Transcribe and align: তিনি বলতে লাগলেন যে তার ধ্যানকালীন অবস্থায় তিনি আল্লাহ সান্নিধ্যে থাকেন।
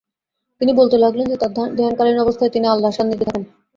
তিনি 0.61 0.71
বলতে 0.73 0.95
লাগলেন 0.97 1.25
যে 1.29 1.37
তার 1.37 1.51
ধ্যানকালীন 1.77 2.17
অবস্থায় 2.19 2.51
তিনি 2.51 2.65
আল্লাহ 2.67 2.91
সান্নিধ্যে 2.91 3.25
থাকেন। 3.25 3.43